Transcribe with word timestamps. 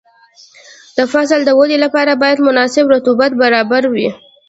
د 0.97 0.99
فصل 1.11 1.39
د 1.45 1.49
ودې 1.59 1.77
لپاره 1.85 2.11
باید 2.21 2.43
مناسب 2.47 2.85
رطوبت 2.95 3.31
برابر 3.41 3.83
وي. 3.93 4.09